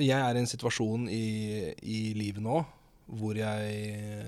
Jeg 0.00 0.16
er 0.16 0.36
i 0.36 0.40
en 0.40 0.48
situasjon 0.48 1.04
i, 1.12 1.26
i 1.84 1.98
livet 2.16 2.42
nå 2.44 2.62
hvor 3.12 3.36
jeg 3.36 4.24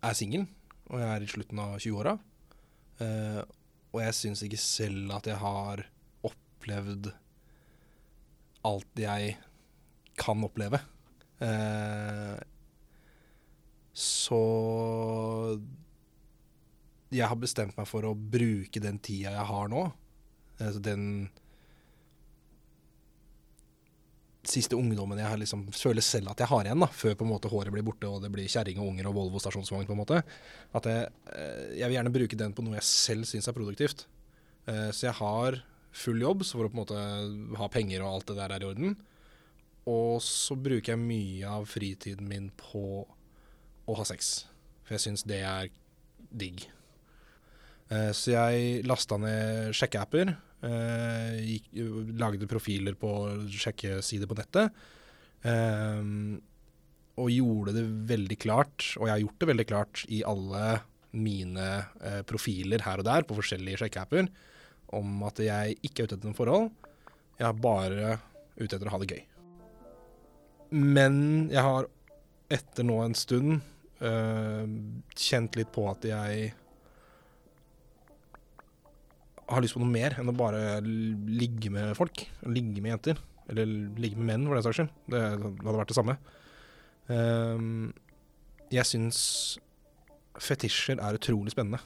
er 0.00 0.16
singel, 0.16 0.46
og 0.88 1.02
jeg 1.02 1.08
er 1.10 1.24
i 1.24 1.28
slutten 1.28 1.60
av 1.60 1.76
20-åra. 1.82 2.14
Uh, 2.96 3.42
og 3.92 4.00
jeg 4.00 4.16
syns 4.16 4.42
ikke 4.46 4.60
selv 4.60 5.12
at 5.18 5.28
jeg 5.28 5.36
har 5.42 5.82
opplevd 6.24 7.10
alt 8.66 9.02
jeg 9.02 9.34
kan 10.16 10.44
oppleve. 10.46 10.80
Uh, 11.42 12.38
så 13.96 14.40
jeg 17.12 17.28
har 17.28 17.38
bestemt 17.40 17.76
meg 17.78 17.88
for 17.88 18.08
å 18.08 18.16
bruke 18.16 18.80
den 18.82 18.98
tida 19.00 19.34
jeg 19.36 19.48
har 19.50 19.68
nå, 19.72 19.86
altså 20.56 20.80
den 20.84 21.04
siste 24.56 24.76
ungdommen 24.78 25.20
jeg 25.20 25.40
liksom 25.42 25.66
føler 25.76 26.04
selv 26.04 26.32
at 26.32 26.42
jeg 26.42 26.50
har 26.50 26.66
igjen, 26.66 26.82
da, 26.82 26.88
før 26.90 27.16
på 27.16 27.26
en 27.26 27.32
måte 27.34 27.50
håret 27.52 27.74
blir 27.74 27.86
borte 27.86 28.08
og 28.10 28.22
det 28.24 28.32
blir 28.32 28.50
kjerring 28.50 28.80
og 28.82 28.90
unger 28.90 29.10
og 29.10 29.16
Volvo 29.20 29.42
stasjonsvogn, 29.42 29.86
på 29.88 29.94
en 29.94 30.02
måte. 30.02 30.20
At 30.76 30.88
jeg, 30.90 31.08
eh, 31.32 31.78
jeg 31.80 31.88
vil 31.88 31.98
gjerne 31.98 32.14
bruke 32.14 32.40
den 32.40 32.56
på 32.56 32.64
noe 32.64 32.78
jeg 32.78 32.88
selv 32.88 33.28
syns 33.28 33.48
er 33.48 33.56
produktivt. 33.56 34.06
Eh, 34.66 34.90
så 34.90 35.10
jeg 35.10 35.18
har 35.20 35.60
full 35.96 36.20
jobb 36.20 36.44
så 36.44 36.58
for 36.58 36.68
å 36.68 36.72
på 36.72 36.76
en 36.76 36.82
måte 36.82 37.58
ha 37.60 37.68
penger 37.72 38.04
og 38.04 38.16
alt 38.16 38.30
det 38.32 38.38
der 38.40 38.56
er 38.56 38.64
i 38.64 38.70
orden. 38.70 38.96
Og 39.86 40.18
så 40.24 40.56
bruker 40.58 40.94
jeg 40.94 41.02
mye 41.02 41.50
av 41.58 41.68
fritiden 41.70 42.26
min 42.28 42.50
på 42.58 43.04
å 43.86 43.98
ha 43.98 44.06
sex. 44.08 44.48
For 44.86 44.96
jeg 44.96 45.04
syns 45.06 45.26
det 45.28 45.42
er 45.46 45.70
digg. 46.34 46.66
Eh, 47.90 48.10
så 48.16 48.34
jeg 48.34 48.82
lasta 48.86 49.18
ned 49.20 49.76
sjekkeapper. 49.76 50.34
Eh, 50.64 51.36
gikk, 51.44 51.66
lagde 52.16 52.48
profiler 52.48 52.96
på 52.98 53.10
sjekkesider 53.52 54.28
på 54.30 54.38
nettet. 54.38 54.84
Eh, 55.44 56.02
og 57.16 57.32
gjorde 57.32 57.74
det 57.76 57.84
veldig 58.10 58.38
klart, 58.40 58.90
og 58.98 59.06
jeg 59.06 59.14
har 59.14 59.22
gjort 59.24 59.40
det 59.40 59.50
veldig 59.52 59.66
klart 59.68 60.04
i 60.12 60.20
alle 60.28 60.64
mine 61.16 61.68
profiler 62.28 62.82
her 62.84 63.00
og 63.00 63.06
der 63.08 63.24
på 63.24 63.38
forskjellige 63.38 63.80
sjekkeapper, 63.80 64.26
om 64.92 65.22
at 65.24 65.40
jeg 65.40 65.78
ikke 65.86 66.02
er 66.02 66.10
ute 66.10 66.18
etter 66.18 66.28
noe 66.28 66.36
forhold. 66.36 66.66
Jeg 67.38 67.46
er 67.48 67.62
bare 67.64 68.10
ute 68.58 68.76
etter 68.76 68.90
å 68.90 68.92
ha 68.92 69.00
det 69.00 69.08
gøy. 69.14 69.22
Men 70.76 71.16
jeg 71.48 71.64
har 71.64 71.88
etter 72.52 72.84
nå 72.84 72.98
en 73.00 73.16
stund 73.16 73.64
kjent 75.16 75.56
litt 75.56 75.72
på 75.72 75.86
at 75.88 76.04
jeg 76.04 76.52
har 79.46 79.62
lyst 79.62 79.76
på 79.76 79.82
noe 79.82 79.92
mer 79.92 80.16
enn 80.18 80.30
å 80.30 80.36
bare 80.36 80.80
ligge 80.82 81.70
med 81.72 81.94
folk. 81.98 82.24
Ligge 82.50 82.82
med 82.82 82.96
jenter. 82.96 83.20
Eller 83.50 83.68
ligge 84.00 84.18
med 84.18 84.32
menn, 84.32 84.46
for 84.48 84.58
den 84.58 84.66
saks 84.66 84.80
skyld. 84.80 84.94
Det 85.12 85.22
hadde 85.22 85.78
vært 85.78 85.92
det 85.92 85.98
samme. 85.98 86.16
Um, 87.06 87.92
jeg 88.74 88.88
syns 88.88 89.20
fetisjer 90.42 90.98
er 90.98 91.18
utrolig 91.18 91.54
spennende. 91.54 91.78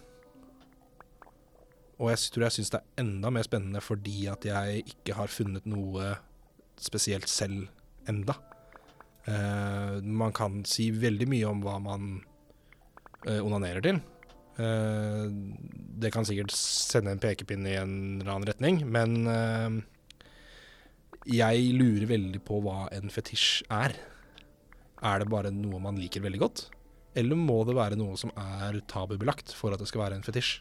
Og 2.00 2.08
jeg 2.08 2.32
tror 2.32 2.46
jeg 2.46 2.56
syns 2.56 2.72
det 2.72 2.80
er 2.80 3.02
enda 3.02 3.32
mer 3.34 3.44
spennende 3.44 3.82
fordi 3.84 4.24
at 4.32 4.46
jeg 4.48 4.86
ikke 4.94 5.18
har 5.18 5.32
funnet 5.32 5.66
noe 5.68 6.14
spesielt 6.80 7.28
selv 7.28 7.68
enda. 8.08 8.38
Uh, 9.28 10.00
man 10.00 10.32
kan 10.32 10.62
si 10.64 10.88
veldig 10.96 11.28
mye 11.28 11.50
om 11.50 11.60
hva 11.66 11.76
man 11.84 12.08
uh, 13.28 13.42
onanerer 13.44 13.84
til. 13.84 14.00
Uh, 14.58 15.30
det 16.00 16.10
kan 16.12 16.26
sikkert 16.26 16.52
sende 16.56 17.14
en 17.14 17.22
pekepinn 17.22 17.64
i 17.68 17.76
en 17.78 17.94
eller 18.20 18.32
annen 18.34 18.48
retning, 18.50 18.82
men 18.88 19.14
uh, 19.30 19.78
jeg 21.30 21.70
lurer 21.76 22.08
veldig 22.10 22.42
på 22.44 22.60
hva 22.64 22.88
en 22.96 23.12
fetisj 23.12 23.62
er. 23.72 23.94
Er 25.00 25.22
det 25.22 25.30
bare 25.32 25.52
noe 25.54 25.80
man 25.80 26.00
liker 26.00 26.24
veldig 26.24 26.40
godt, 26.42 26.64
eller 27.16 27.38
må 27.38 27.62
det 27.68 27.76
være 27.78 27.98
noe 28.00 28.18
som 28.20 28.32
er 28.36 28.82
tabubelagt 28.90 29.54
for 29.56 29.72
at 29.72 29.80
det 29.80 29.88
skal 29.88 30.04
være 30.04 30.20
en 30.20 30.26
fetisj? 30.26 30.60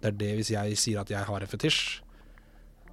Det 0.00 0.12
er 0.12 0.18
det 0.20 0.32
hvis 0.38 0.52
jeg 0.52 0.78
sier 0.78 1.00
at 1.02 1.10
jeg 1.10 1.26
har 1.26 1.42
en 1.42 1.50
fetisj, 1.50 2.00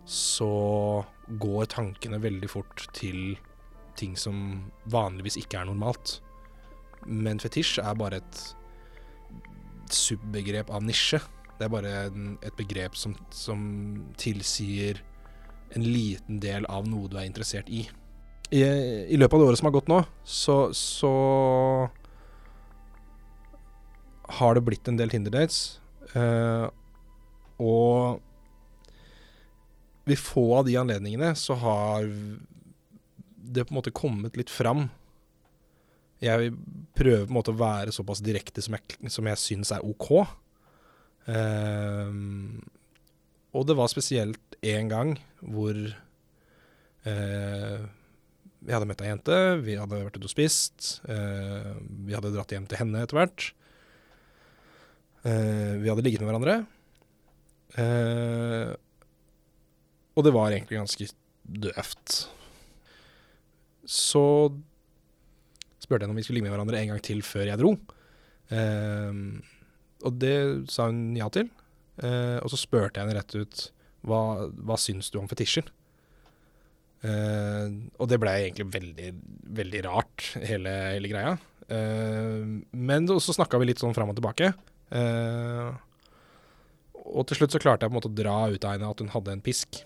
så 0.09 1.03
går 1.39 1.69
tankene 1.72 2.19
veldig 2.23 2.50
fort 2.51 2.88
til 2.95 3.35
ting 4.00 4.17
som 4.19 4.66
vanligvis 4.91 5.38
ikke 5.39 5.62
er 5.62 5.69
normalt. 5.69 6.17
Men 7.06 7.41
fetisj 7.44 7.79
er 7.83 7.95
bare 8.00 8.19
et 8.22 8.41
subbegrep 9.96 10.72
av 10.74 10.84
nisje. 10.86 11.22
Det 11.58 11.68
er 11.68 11.74
bare 11.74 11.92
en, 12.08 12.36
et 12.44 12.56
begrep 12.58 12.98
som, 12.98 13.16
som, 13.34 13.59
tilsier 14.20 15.02
en 15.74 15.86
liten 15.86 16.40
del 16.44 16.68
av 16.70 16.88
noe 16.90 17.09
du 17.09 17.18
er 17.18 17.28
interessert 17.28 17.70
i. 17.70 17.86
I, 18.54 18.62
i 19.09 19.18
løpet 19.18 19.38
av 19.38 19.42
det 19.42 19.48
året 19.50 19.62
som 19.62 19.70
har 19.70 19.76
gått 19.78 19.90
nå, 19.90 20.02
så, 20.28 20.58
så 20.78 21.14
har 24.40 24.58
det 24.58 24.66
blitt 24.66 24.90
en 24.90 25.00
del 25.00 25.14
Tinder-dates. 25.14 25.80
Uh, 26.14 26.70
og 27.62 28.22
ved 30.10 30.20
få 30.20 30.44
av 30.60 30.68
de 30.68 30.75
anledningene 30.78 31.31
så 31.40 31.56
har 31.62 32.10
det 33.54 33.66
på 33.66 33.74
en 33.74 33.80
måte 33.80 33.94
kommet 33.96 34.38
litt 34.40 34.52
fram 34.52 34.88
jeg 36.23 36.53
prøver 36.95 37.25
på 37.25 37.31
en 37.31 37.38
måte 37.38 37.53
å 37.53 37.59
være 37.59 37.94
såpass 37.95 38.22
direkte 38.23 38.61
som 38.63 38.73
jeg, 38.78 38.84
som 39.11 39.28
jeg 39.28 39.41
syns 39.41 39.73
er 39.75 39.84
OK. 39.85 40.07
Uh, 41.28 42.11
og 43.53 43.67
det 43.69 43.75
var 43.78 43.91
spesielt 43.91 44.57
én 44.66 44.89
gang 44.91 45.16
hvor 45.39 45.75
uh, 45.75 47.79
vi 48.63 48.72
hadde 48.72 48.88
møtt 48.88 49.03
ei 49.03 49.12
jente, 49.12 49.38
vi 49.63 49.78
hadde 49.79 50.03
vært 50.06 50.17
ute 50.17 50.29
og 50.29 50.33
spist. 50.33 50.78
Uh, 51.07 51.73
vi 52.07 52.16
hadde 52.16 52.33
dratt 52.33 52.51
hjem 52.56 52.67
til 52.69 52.79
henne 52.79 53.03
etter 53.03 53.19
hvert. 53.19 53.39
Uh, 55.23 55.75
vi 55.83 55.91
hadde 55.91 56.06
ligget 56.06 56.23
med 56.23 56.31
hverandre. 56.31 56.56
og 60.13 60.25
det 60.25 60.33
var 60.35 60.51
egentlig 60.51 60.78
ganske 60.78 61.06
døvt. 61.44 62.28
Så 63.83 64.23
spurte 65.83 66.05
henne 66.05 66.16
om 66.16 66.19
vi 66.19 66.25
skulle 66.25 66.39
ligge 66.39 66.49
med 66.49 66.55
hverandre 66.55 66.79
en 66.81 66.94
gang 66.94 67.03
til 67.03 67.21
før 67.25 67.47
jeg 67.51 67.61
dro. 67.61 67.75
Uh, 68.53 69.13
og 70.03 70.17
det 70.19 70.35
sa 70.71 70.89
hun 70.89 71.13
ja 71.19 71.29
til. 71.33 71.51
Uh, 72.01 72.39
og 72.41 72.49
så 72.51 72.59
spurte 72.59 72.99
jeg 72.99 73.05
henne 73.05 73.19
rett 73.19 73.38
ut 73.38 73.69
hva, 74.03 74.49
hva 74.66 74.77
syns 74.81 75.11
du 75.13 75.19
om 75.21 75.29
fetisjer? 75.31 75.69
Uh, 77.03 77.91
og 77.99 78.07
det 78.11 78.19
blei 78.23 78.38
egentlig 78.45 78.69
veldig, 78.73 79.09
veldig 79.61 79.83
rart, 79.88 80.29
hele, 80.44 80.75
hele 80.95 81.11
greia. 81.11 81.35
Ehm, 81.71 82.65
men 82.71 83.07
så 83.07 83.33
snakka 83.33 83.59
vi 83.59 83.69
litt 83.69 83.81
sånn 83.81 83.95
fram 83.95 84.11
og 84.11 84.17
tilbake. 84.17 84.51
Ehm, 84.95 85.75
og 87.03 87.27
til 87.29 87.39
slutt 87.39 87.55
så 87.55 87.61
klarte 87.61 87.85
jeg 87.85 87.91
på 87.91 87.95
en 87.95 88.00
måte 88.00 88.11
å 88.11 88.17
dra 88.17 88.38
ut 88.51 88.65
av 88.65 88.75
henne 88.75 88.89
at 88.89 89.03
hun 89.03 89.11
hadde 89.13 89.35
en 89.35 89.44
pisk 89.44 89.83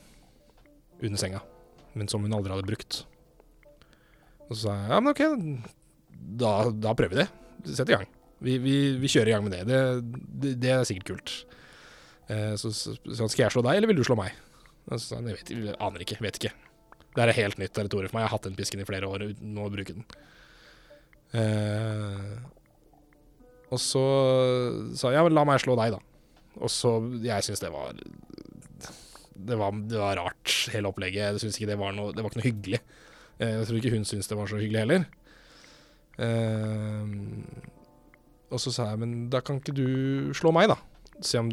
under 1.01 1.19
senga, 1.21 1.41
men 1.97 2.09
som 2.09 2.23
hun 2.25 2.33
aldri 2.33 2.53
hadde 2.53 2.67
brukt. 2.67 3.03
Og 4.47 4.55
så 4.55 4.61
sa 4.67 4.77
jeg 4.77 4.93
ja, 4.93 5.01
men 5.01 5.13
ok, 5.13 5.23
da, 6.17 6.53
da, 6.71 6.93
prøver 6.97 7.15
vi 7.15 7.21
det. 7.23 7.27
Sett 7.77 7.89
i 7.89 7.95
gang. 7.95 8.07
Vi, 8.43 8.57
vi, 8.61 8.75
vi, 9.01 9.09
kjører 9.09 9.31
i 9.31 9.35
gang 9.35 9.45
med 9.47 9.55
det. 9.55 9.63
Det, 9.69 9.79
det, 10.43 10.53
det 10.61 10.73
er 10.73 10.87
sikkert 10.87 11.11
kult. 11.13 11.35
Eh, 12.27 12.53
så, 12.59 12.71
så, 12.73 12.95
skal 13.27 13.47
jeg 13.47 13.55
slå 13.55 13.63
deg, 13.65 13.79
eller 13.79 13.91
vil 13.91 14.01
du 14.01 14.05
slå 14.07 14.17
meg? 14.19 14.35
Så, 14.93 15.17
jeg, 15.17 15.37
vet, 15.39 15.53
jeg 15.53 15.77
aner 15.83 16.05
ikke. 16.05 16.19
Vet 16.23 16.39
ikke. 16.41 16.53
Det 17.17 17.23
er 17.23 17.33
helt 17.39 17.57
nytt 17.61 17.73
territorium 17.73 18.11
for 18.11 18.19
meg. 18.19 18.25
Jeg 18.25 18.29
har 18.29 18.37
hatt 18.37 18.49
den 18.49 18.57
pisken 18.59 18.83
i 18.83 18.87
flere 18.87 19.09
år 19.09 19.29
uten 19.31 19.57
å 19.57 19.71
bruke 19.73 19.95
den. 19.97 20.05
Eh, 21.37 22.35
og 23.67 23.81
så 23.83 24.03
sa 24.95 25.11
jeg 25.11 25.19
ja, 25.19 25.33
la 25.33 25.43
meg 25.47 25.59
slå 25.63 25.75
deg, 25.79 25.97
da. 25.97 26.03
Og 26.57 26.71
så 26.71 26.89
Jeg 27.21 27.43
syns 27.45 27.59
det 27.61 27.69
var 27.69 27.97
det 29.37 29.57
var, 29.59 29.75
det 29.85 29.99
var 30.01 30.17
rart, 30.17 30.53
hele 30.73 30.89
opplegget. 30.89 31.35
Jeg 31.35 31.41
synes 31.43 31.59
ikke 31.59 31.69
det 31.69 31.79
var 31.79 31.93
noe 31.93 32.13
Det 32.15 32.23
var 32.23 32.31
ikke 32.31 32.41
noe 32.41 32.47
hyggelig. 32.47 32.79
Eh, 33.37 33.53
jeg 33.59 33.67
tror 33.69 33.79
ikke 33.79 33.93
hun 33.93 34.07
syntes 34.07 34.29
det 34.31 34.37
var 34.39 34.49
så 34.49 34.61
hyggelig 34.61 34.83
heller. 34.85 35.07
Uh, 36.17 37.05
og 38.47 38.61
så 38.63 38.71
sa 38.73 38.91
jeg, 38.91 39.01
men 39.03 39.27
da 39.31 39.41
kan 39.45 39.59
ikke 39.59 39.75
du 39.75 39.87
slå 40.37 40.53
meg, 40.55 40.71
da? 40.71 40.77
Se 41.21 41.39
om 41.41 41.49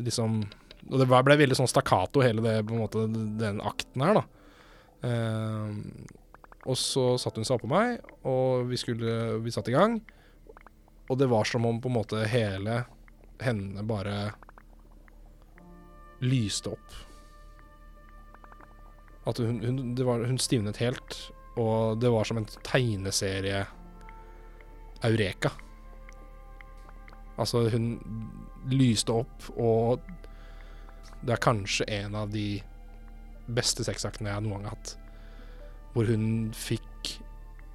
liksom 0.00 0.40
Og 0.88 0.96
det 0.98 1.06
ble 1.08 1.36
veldig 1.38 1.56
sånn 1.56 1.70
stakkato, 1.70 2.24
hele 2.24 2.42
det, 2.44 2.56
på 2.66 2.74
en 2.74 2.82
måte, 2.82 3.06
den 3.40 3.60
akten 3.64 4.04
her, 4.04 4.20
da. 4.20 4.24
Uh, 5.02 5.70
og 6.62 6.78
så 6.78 7.16
satte 7.18 7.40
hun 7.40 7.46
seg 7.46 7.58
oppå 7.58 7.70
meg, 7.70 8.02
og 8.28 8.68
vi 8.70 8.78
skulle 8.78 9.38
Vi 9.42 9.54
satte 9.54 9.72
i 9.72 9.76
gang. 9.76 10.00
Og 11.10 11.18
det 11.18 11.28
var 11.30 11.48
som 11.48 11.66
om 11.66 11.80
på 11.82 11.90
en 11.90 11.98
måte 11.98 12.22
hele 12.30 12.84
hendene 13.42 13.82
bare 13.86 14.16
lyste 16.22 16.70
opp. 16.70 16.98
At 19.26 19.38
hun, 19.42 19.58
hun, 19.62 19.80
var, 20.06 20.24
hun 20.26 20.38
stivnet 20.38 20.78
helt, 20.82 21.16
og 21.58 21.98
det 22.02 22.10
var 22.10 22.26
som 22.26 22.38
en 22.40 22.48
tegneserie 22.62 23.64
Eureka. 25.04 25.52
Altså, 27.40 27.68
hun 27.72 27.96
lyste 28.70 29.14
opp, 29.14 29.48
og 29.56 30.02
det 31.22 31.34
er 31.34 31.42
kanskje 31.42 31.86
en 31.90 32.16
av 32.18 32.30
de 32.32 32.60
beste 33.52 33.84
sexaktene 33.86 34.30
jeg 34.30 34.44
noen 34.44 34.60
gang 34.60 34.68
har 34.70 34.76
hatt. 34.76 34.98
hvor 35.92 36.08
hun 36.08 36.52
fikk 36.56 37.18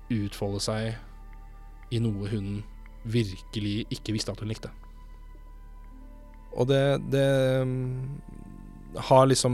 utfolde 0.10 0.60
seg 0.64 1.94
i 1.94 2.00
noe 2.02 2.30
hun 2.32 2.64
virkelig 3.06 3.86
ikke 3.94 4.16
visste 4.16 4.34
at 4.34 4.40
hun 4.42 4.50
likte. 4.50 4.72
Og 6.58 6.66
det, 6.68 6.98
det 7.14 7.28
mm, 7.68 8.22
har 9.10 9.28
liksom 9.30 9.54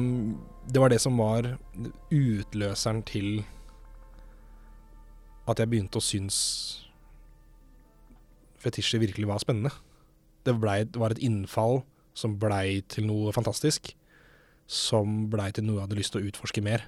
Det 0.64 0.80
var 0.80 0.90
det 0.90 1.02
som 1.02 1.18
var 1.18 1.58
utløseren 2.12 3.02
til 3.04 3.44
at 5.44 5.60
jeg 5.60 5.68
begynte 5.68 6.00
å 6.00 6.06
synes 6.06 6.38
fetisjer 8.63 9.04
virkelig 9.04 9.30
var 9.30 9.42
spennende. 9.44 9.74
Det, 10.44 10.56
ble, 10.60 10.83
det 10.89 11.00
var 11.00 11.15
et 11.15 11.21
innfall 11.24 11.81
som 12.18 12.38
blei 12.39 12.81
til 12.92 13.07
noe 13.10 13.33
fantastisk. 13.36 13.94
Som 14.69 15.27
blei 15.31 15.51
til 15.56 15.68
noe 15.68 15.80
jeg 15.81 15.88
hadde 15.88 16.00
lyst 16.00 16.15
til 16.15 16.24
å 16.24 16.31
utforske 16.31 16.63
mer. 16.65 16.86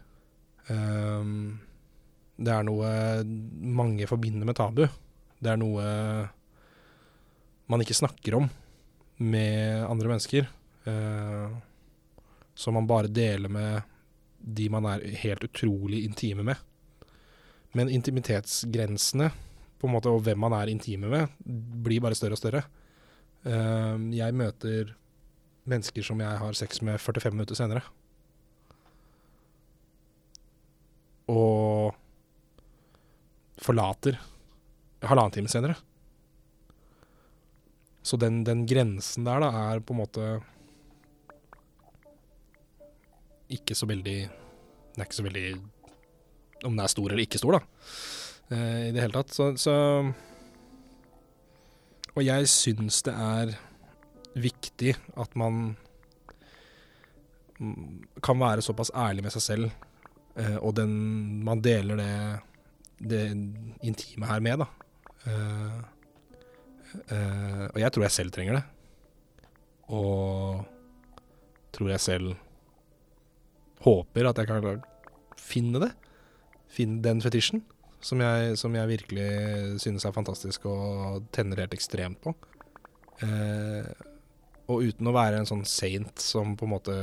Um, 0.69 1.59
det 2.35 2.51
er 2.51 2.67
noe 2.67 2.89
mange 3.79 4.07
forbinder 4.09 4.47
med 4.47 4.57
tabu. 4.59 4.85
Det 5.39 5.51
er 5.51 5.59
noe 5.59 5.85
man 7.65 7.81
ikke 7.81 7.97
snakker 7.97 8.37
om 8.37 8.49
med 9.23 9.85
andre 9.87 10.11
mennesker. 10.11 10.47
Uh, 10.85 11.55
som 12.55 12.77
man 12.77 12.87
bare 12.87 13.11
deler 13.11 13.51
med 13.51 13.81
de 14.45 14.69
man 14.69 14.85
er 14.87 15.03
helt 15.23 15.43
utrolig 15.47 16.03
intime 16.05 16.45
med. 16.45 16.59
Men 17.75 17.89
intimitetsgrensene 17.91 19.31
på 19.85 19.91
en 19.91 19.95
måte, 19.95 20.11
og 20.11 20.23
hvem 20.25 20.41
man 20.41 20.55
er 20.57 20.71
intime 20.71 21.09
med, 21.11 21.39
blir 21.85 22.01
bare 22.03 22.17
større 22.17 22.37
og 22.37 22.41
større. 22.41 22.65
Uh, 23.45 24.01
jeg 24.15 24.33
møter 24.33 24.95
mennesker 25.69 26.05
som 26.05 26.21
jeg 26.21 26.41
har 26.41 26.57
sex 26.57 26.81
med 26.85 26.97
45 27.01 27.33
minutter 27.33 27.57
senere. 27.57 27.85
Og 31.29 31.93
forlater 33.61 34.19
halvannen 35.05 35.33
time 35.33 35.51
senere. 35.51 35.77
Så 38.05 38.17
den, 38.21 38.43
den, 38.45 38.65
grensen 38.69 39.25
der 39.25 39.41
da 39.41 39.49
er 39.71 39.81
på 39.81 39.95
en 39.95 40.01
måte 40.03 40.25
ikke 43.49 43.77
så 43.77 43.85
veldig 43.89 44.19
Den 44.25 45.01
er 45.01 45.05
ikke 45.05 45.17
så 45.17 45.25
veldig 45.25 45.43
Om 46.65 46.73
den 46.73 46.81
er 46.81 46.89
stor 46.89 47.11
eller 47.11 47.25
ikke 47.25 47.41
stor, 47.41 47.57
da. 47.57 47.61
Eh, 48.51 48.89
I 48.89 48.91
det 48.93 49.01
hele 49.01 49.13
tatt. 49.15 49.33
Så, 49.33 49.51
så 49.57 49.75
Og 52.15 52.23
jeg 52.23 52.47
syns 52.51 53.01
det 53.05 53.15
er 53.15 53.55
viktig 54.35 54.95
at 55.19 55.35
man 55.39 55.75
kan 58.23 58.39
være 58.39 58.63
såpass 58.63 58.91
ærlig 58.91 59.23
med 59.23 59.31
seg 59.31 59.43
selv, 59.43 59.69
eh, 60.35 60.57
og 60.59 60.73
den 60.75 60.91
man 61.47 61.61
deler 61.63 61.95
det, 61.95 62.39
det 62.99 63.21
intime 63.87 64.27
her 64.27 64.43
med, 64.43 64.59
da. 64.59 64.67
Eh, 65.31 65.79
og 67.71 67.79
jeg 67.79 67.91
tror 67.91 68.03
jeg 68.05 68.15
selv 68.15 68.35
trenger 68.35 68.59
det. 68.59 68.65
Og 69.95 70.65
tror 71.75 71.89
jeg 71.91 72.03
selv 72.03 72.35
håper 73.87 74.27
at 74.27 74.37
jeg 74.39 74.47
kan 74.51 74.83
finne 75.39 75.79
det. 75.83 75.91
Finne 76.71 77.03
den 77.03 77.23
fetisjen 77.23 77.63
som 78.05 78.21
jeg, 78.21 78.57
som 78.61 78.75
jeg 78.77 78.91
virkelig 78.91 79.29
synes 79.81 80.05
er 80.05 80.13
fantastisk 80.13 80.67
og 80.69 81.25
tenner 81.33 81.63
helt 81.63 81.73
ekstremt 81.73 82.21
på. 82.21 82.35
Eh, 83.25 83.87
og 84.69 84.85
uten 84.85 85.09
å 85.09 85.13
være 85.13 85.39
en 85.39 85.49
sånn 85.49 85.63
saint 85.69 86.21
som 86.21 86.55
på 86.57 86.67
en 86.67 86.73
måte 86.73 86.95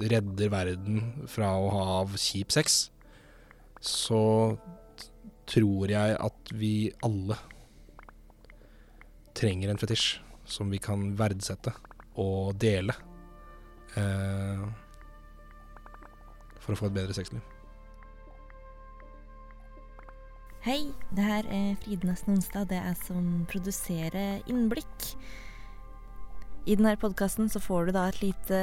redder 0.00 0.52
verden 0.52 1.00
fra 1.30 1.52
å 1.60 1.70
ha 1.72 1.86
av 2.00 2.16
kjip 2.20 2.52
sex, 2.54 2.84
så 3.80 4.22
tror 5.48 5.92
jeg 5.92 6.16
at 6.16 6.52
vi 6.56 6.92
alle 7.04 7.36
trenger 9.36 9.72
en 9.72 9.80
fetisj 9.80 10.20
som 10.48 10.70
vi 10.72 10.80
kan 10.82 11.12
verdsette 11.18 11.72
og 12.20 12.52
dele. 12.60 12.96
Eh, 13.96 14.64
for 16.62 16.74
å 16.74 16.78
få 16.78 16.88
et 16.88 17.00
bedre 17.00 17.16
sexliv. 17.16 17.42
Hei, 20.62 20.92
det 21.10 21.24
her 21.26 21.46
er 21.50 21.72
Fride 21.82 22.06
Nesten 22.06 22.36
Onsdag. 22.36 22.68
Det 22.70 22.76
er 22.78 22.92
som 23.02 23.24
produserer 23.50 24.44
Innblikk. 24.46 25.06
I 26.70 26.76
denne 26.78 26.92
podkasten 27.02 27.48
så 27.50 27.58
får 27.58 27.88
du 27.88 27.96
da 27.96 28.04
et 28.06 28.20
lite 28.22 28.60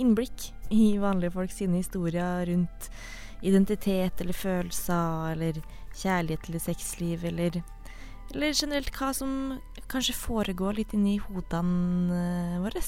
innblikk 0.00 0.46
i 0.72 0.94
vanlige 1.02 1.34
folk 1.34 1.52
sine 1.52 1.82
historier 1.82 2.46
rundt 2.48 2.88
identitet 3.44 4.22
eller 4.24 4.32
følelser 4.32 5.34
eller 5.34 5.58
kjærlighet 5.90 6.48
eller 6.48 6.64
sexliv 6.70 7.28
eller, 7.28 7.60
eller 8.32 8.56
generelt 8.56 8.96
hva 8.96 9.10
som 9.12 9.36
kanskje 9.92 10.16
foregår 10.22 10.80
litt 10.80 10.96
inni 10.96 11.18
hodene 11.26 12.22
eh, 12.22 12.56
våre. 12.64 12.86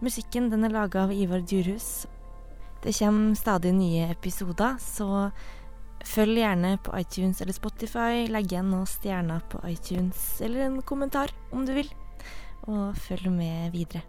Musikken 0.00 0.48
den 0.48 0.64
er 0.64 0.72
laga 0.72 1.04
av 1.04 1.12
Ivar 1.12 1.44
Djurhus. 1.44 2.06
Det 2.80 2.96
kommer 2.96 3.36
stadig 3.36 3.76
nye 3.76 4.08
episoder, 4.16 4.80
så 4.80 5.28
følg 6.04 6.40
gjerne 6.42 6.76
på 6.82 6.96
iTunes 7.00 7.40
eller 7.40 7.56
Spotify. 7.56 8.26
Legg 8.32 8.52
igjen 8.52 8.72
noen 8.72 8.88
stjerner 8.90 9.44
på 9.52 9.62
iTunes 9.70 10.40
eller 10.44 10.66
en 10.66 10.82
kommentar 10.82 11.32
om 11.52 11.64
du 11.66 11.74
vil 11.76 11.90
og 12.66 12.96
følg 12.98 13.30
med 13.30 13.70
videre. 13.70 14.02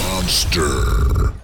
Monster. 0.00 1.39